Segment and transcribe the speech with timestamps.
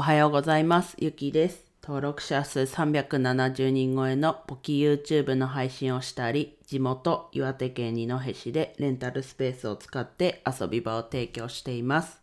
[0.00, 0.94] おはようございます。
[1.00, 1.72] ゆきです。
[1.82, 12.22] 登録者数370人超えの簿記 YouTube の配信をしたり、地元岩手県二戸市でレンタルスペースを使って遊び場を提供しています。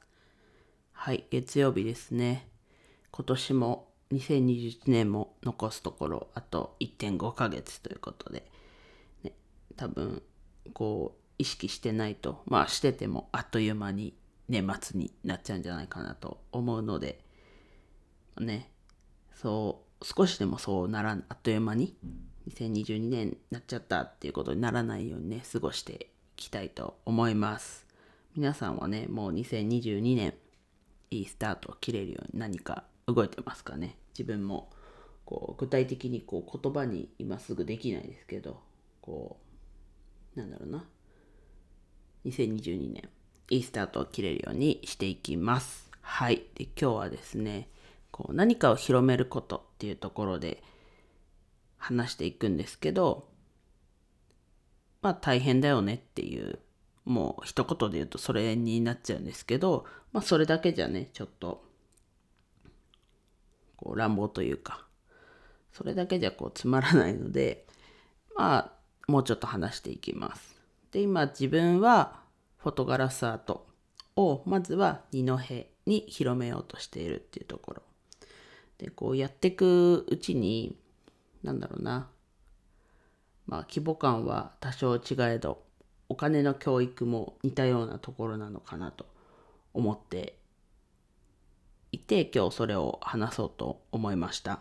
[0.94, 2.48] はい、月曜日ですね。
[3.12, 8.50] 今年も2021年も残すところあと1.5ヶ月ということで、
[9.24, 9.34] ね、
[9.76, 10.24] 多分
[10.72, 14.16] こう意識してないとまあしててもあっという間に
[14.48, 17.25] 年末になっちゃうんじゃないかなと思うので
[18.44, 18.72] ね。
[19.34, 21.96] そう少しでもそうならんあっという間に。
[22.50, 25.98] 2022年になっちゃったっていうことにならないようにね過ごしてい
[26.36, 27.88] きたいと思います。
[28.36, 30.36] 皆さんはねもう2022年
[31.10, 33.98] いいスタートを切れるように何か動いてますかね？
[34.14, 34.70] 自分も
[35.26, 38.62] こう具体的にこう言葉に今すぐできないですけど
[39.02, 39.40] こ
[40.36, 40.86] うなんだろうな。
[42.26, 43.10] 2022年
[43.50, 45.90] いいスタートを切れるようにしていきます。
[46.02, 46.44] はい。
[46.54, 47.70] で今日はですね
[48.16, 50.64] こう何かを広めることっていうところで
[51.76, 53.28] 話していくんですけど
[55.02, 56.60] まあ大変だよねっていう
[57.04, 61.66] もう一言で言うとそれになっちゃうんですけどまあそれだけじゃねちょっと
[63.76, 64.86] こう乱暴というか
[65.74, 67.68] それだけじゃこうつまらないので
[68.34, 70.62] まあもうちょっと話していきます。
[70.94, 72.22] で今自分は
[72.60, 73.68] フォトガラスアート
[74.16, 75.38] をまずは二戸
[75.86, 77.84] に広めようとしているっていうところ。
[78.78, 80.78] でこうやってくうちに
[81.44, 82.10] なんだろうな。
[83.48, 85.64] まあ規模感は多少違えど
[86.10, 89.06] お金の教育も似たようなところなのかなと
[89.74, 90.38] 思って
[91.92, 94.60] いて今日それを話そうと思いました。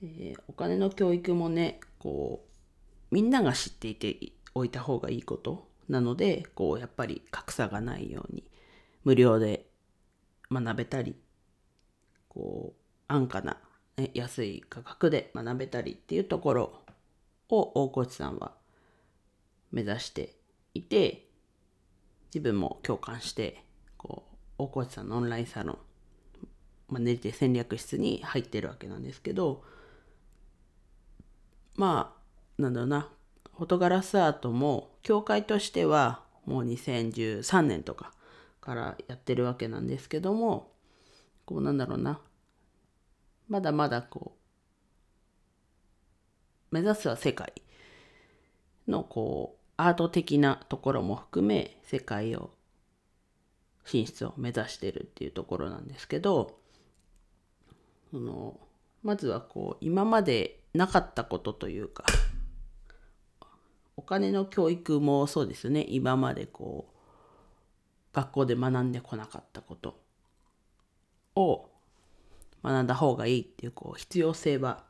[0.00, 8.44] でお金の教育もねこうみんなが知っていておいた方がいいことなのでこうやっぱり格差がないように
[9.04, 9.66] 無料で
[10.50, 11.16] 学べたり
[12.28, 13.58] こう安価な、
[13.96, 16.72] ね、安い価格で学べたりっていうところ
[17.48, 18.52] を大河内さんは
[19.72, 20.34] 目指して
[20.74, 21.28] いて
[22.34, 23.62] 自分も共感して
[23.96, 24.24] こ
[24.58, 25.78] う大河内さんのオンラインサロン
[26.88, 29.64] まあ、ねじ戦略室に入ってるわけなんですけど
[31.74, 32.14] ま
[32.58, 33.08] あなんだろうな
[33.56, 38.12] フォトガラスアートも協会としてはもう2013年とか
[38.60, 40.72] からやってるわけなんですけども
[41.44, 42.20] こうなんだろうな
[43.48, 44.36] まだまだこ
[46.70, 47.52] う目指すは世界
[48.88, 52.50] のこうアート的なところも含め世界を
[53.84, 56.58] 進出を目指してるっていうところなんですけど
[58.10, 58.58] その
[59.02, 62.04] まずはこう今までなかったことというか
[63.96, 65.86] お金の教育もそうですね。
[65.88, 69.98] 今までこう学校で学んでこなかったこと
[71.34, 71.70] を
[72.66, 74.82] 学んだ方がいいっていうこう必要性は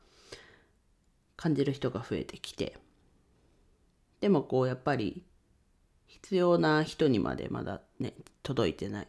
[1.35, 2.75] 感じる人が増えてきて。
[4.19, 5.23] でもこうやっぱり
[6.07, 9.07] 必要な人にまでまだね届いてないっ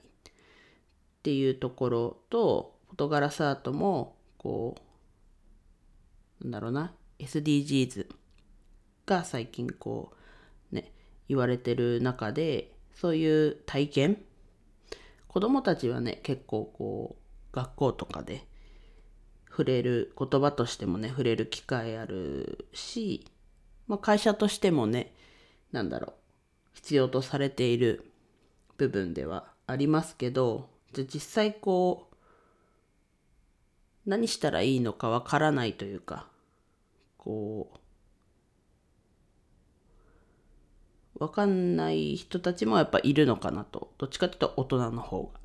[1.22, 4.76] ていうところとフォトガラスアートもこ
[6.42, 8.06] うなんだろうな SDGs
[9.06, 10.12] が最近こ
[10.70, 10.92] うね
[11.26, 14.22] 言われてる中でそういう体験。
[15.26, 18.47] 子供たちはね結構こう学校とかで
[19.58, 23.26] 触れる言葉としてもね触れる機会あるし、
[23.88, 25.12] まあ、会社としてもね
[25.72, 26.12] なんだろう
[26.74, 28.12] 必要とされている
[28.76, 32.14] 部分ではありますけどじゃ実際こう
[34.06, 36.28] 何したらいいのかわからないというか
[37.16, 37.72] こ
[41.16, 45.41] うわかんない人たちもやっぱいるのかなとどっちかというと大人の方が。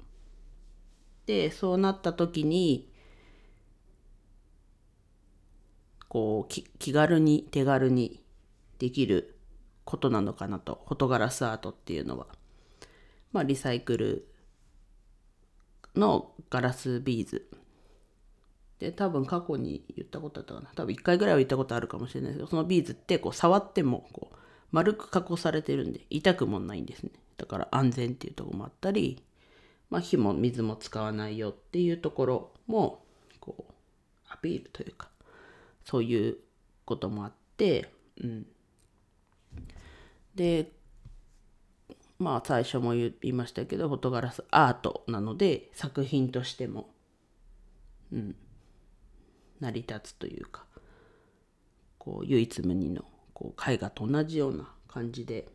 [1.26, 2.93] でそうなった時に
[6.14, 8.22] こう気軽に手軽に
[8.78, 9.36] できる
[9.84, 12.28] ことなのかなとフォトガラスアートっていうのは。
[13.32, 14.28] まあリサイクル
[15.96, 17.50] のガラスビーズ。
[18.78, 20.70] で多分過去に言ったことあったかな。
[20.76, 24.36] 多分1回ぐらいは言ったことあるかもしれないですけどそのビーズってこう触ってもこう
[24.72, 27.10] 丸く加工されてるんで痛くもないんですね。
[27.38, 29.24] だから安全っていうとこもあったり、
[29.90, 33.04] まあ、火も水も使わないよっていうところも
[33.40, 33.74] こう
[34.30, 35.10] アピールというか
[35.84, 36.38] そういう
[36.86, 37.90] こともあって
[38.22, 38.46] うん。
[40.36, 40.72] で
[42.20, 46.90] まあ最初も言いましたけどフォトガラスアートなので作品としても、
[48.12, 48.36] うん、
[49.60, 50.66] 成り立つというか
[51.98, 53.04] こう唯一無二の
[53.34, 55.48] こう絵画と同じような感じで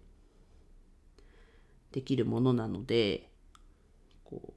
[1.92, 3.30] できるものなので
[4.24, 4.52] こう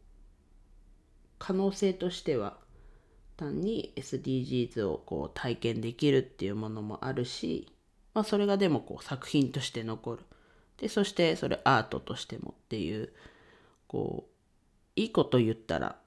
[1.39, 2.57] 可能性としては
[3.41, 7.73] 単に SDGs をこう体験できるっていうものもあるし、
[8.13, 10.19] まあ、それがでもこう作品として残る。
[10.77, 13.09] でそしてそれアートとしてもっていう
[13.87, 15.99] こういいこと言ったら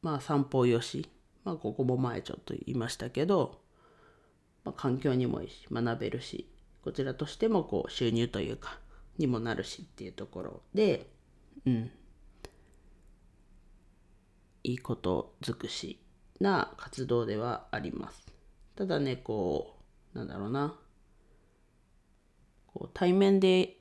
[0.00, 1.10] まあ散歩よし、
[1.44, 3.60] まあ、ここも前ちょっと言いましたけど、
[4.64, 6.48] まあ、環境にもいいし学べるし
[6.82, 8.78] こちらとしてもこう収入というか
[9.18, 11.10] にもなるしっていうところで
[11.66, 11.90] うん。
[14.66, 16.00] いいこと尽くし
[16.40, 18.26] な活動ではあります。
[18.74, 19.76] ただね、こ
[20.12, 20.74] う、なんだろうな。
[22.66, 23.76] こう対面で、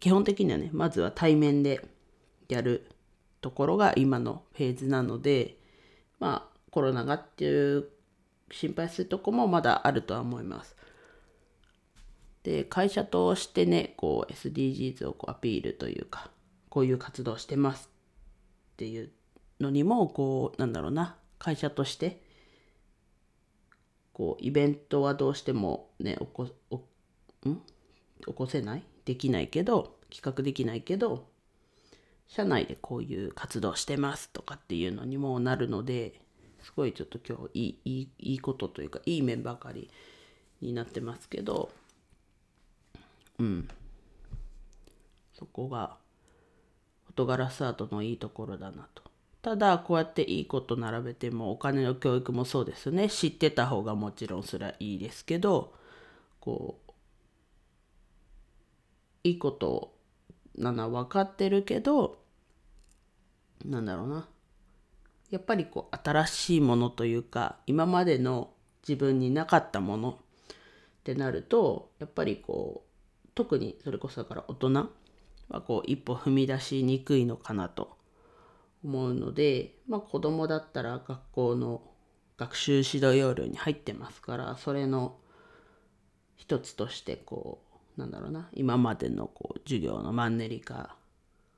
[0.00, 1.86] 基本的にはね、まずは対面で
[2.48, 2.90] やる
[3.42, 5.56] ところが今のフェーズなので、
[6.18, 7.88] まあ、コロナがっていう
[8.50, 10.74] 心配するとこもまだあるとは思います。
[12.42, 16.28] で、会社としてね、こう SDGs をこうアピールというか、
[16.70, 17.88] こういう活動してます
[18.72, 19.12] っていう
[19.64, 22.20] のにもこうなんだろうな会社として
[24.12, 26.44] こうイベントはどうしてもね起こ
[27.46, 27.60] ん？
[28.26, 28.82] 起こせない？
[29.04, 31.26] できないけど企画できないけど
[32.26, 36.14] 社内でこういう活動してますとかっていうのにもなるので
[36.62, 39.90] すごいちょっと今日いいいいいいことというかいい面ばかり
[40.60, 41.70] になってますけど
[43.38, 43.68] うん。
[45.36, 45.96] そこが
[47.06, 49.02] フォトガラスアートのいいところだなと。
[49.44, 53.10] ただこうやっていいこと並べてもお金の教育もそうですね。
[53.10, 55.74] 知ってた方がもちろんそれはいいですけど
[56.40, 56.92] こう
[59.22, 59.92] いいこと
[60.56, 62.22] なのは分かってるけど
[63.66, 64.26] なんだろうな。
[65.28, 68.48] やっぱりこう新しいものというか今までの
[68.88, 70.54] 自分になかったものっ
[71.04, 74.88] てなるとやっぱりこう特にそれこそだから大人
[75.50, 78.02] はこう一歩踏み出しにくいのかなと
[78.84, 81.82] 思うので、まあ、子供だったら学校の
[82.36, 85.16] 学習指導要領に入ってますからそれの
[86.36, 87.62] 一つとしてこ
[87.96, 90.96] うなんだろうな今までのこう授業のマンネリ化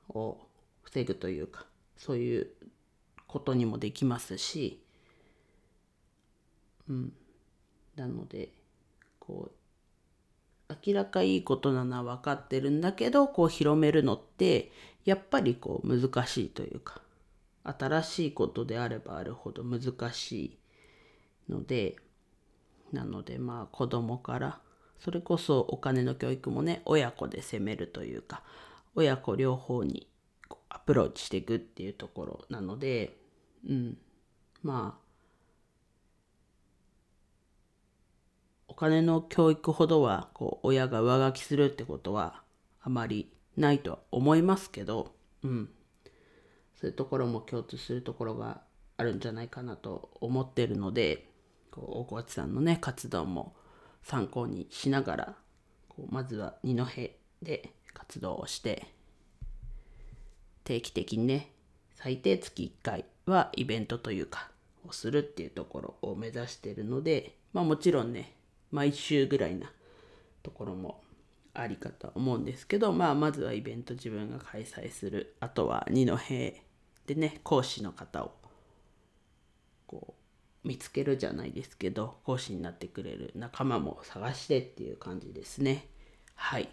[0.09, 0.37] を
[0.83, 1.65] 防ぐというか
[1.97, 2.47] そういう
[3.27, 4.81] ことにもできますし、
[6.87, 7.13] うん、
[7.95, 8.49] なので
[9.19, 9.51] こ
[10.69, 14.71] う明らかいいことなのは分かってるんだけどこう広めるのって
[15.05, 17.01] やっぱりこう難しいというか
[17.77, 20.57] 新しいことであればあるほど難し
[21.49, 21.95] いので
[22.91, 24.59] なのでまあ子供から
[24.99, 28.43] それこそお金の教育もね親子で攻めるというか
[28.95, 30.07] 親子両方に
[30.69, 33.17] アプローチしていくっていうところなので
[33.67, 33.97] うん。
[34.63, 35.07] まあ
[38.67, 42.43] お金の教育ほどはこう親が上書きするってことは
[42.81, 45.69] あまりないとは思いますけど、うん、
[46.79, 48.61] そういうところも共通するところが
[48.97, 51.27] あるんじゃないかなと思ってるので
[51.71, 53.55] こう大河内さんのね活動も
[54.03, 55.35] 参考にしながら
[55.89, 56.85] こうまずは二戸
[57.41, 58.85] で活動をして
[60.63, 61.51] 定期的にね
[61.95, 64.49] 最低月1回はイベントというか
[64.87, 68.33] をするっていうところを目指してるのでまあもちろんね
[68.71, 69.71] 毎週ぐらいな
[70.43, 71.01] ところも
[71.53, 75.35] ありかと思うんですけどまあまずはイベント自分が開催する。
[75.39, 76.17] あとは二戸
[77.07, 78.31] でね講師の方を
[79.87, 80.13] こ
[80.63, 85.87] う見つけるじゃないですけど講師になってくれる仲間も探してっていう感じですね。
[86.35, 86.69] はい。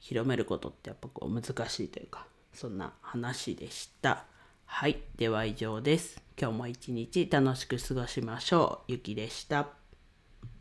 [0.00, 4.24] 広めることってやっぱこう難しいというかそんな話でした。
[4.66, 5.00] はい。
[5.16, 6.20] では以上です。
[6.40, 8.92] 今日も一日楽しく過ごしましょう。
[8.92, 9.77] ゆきでした。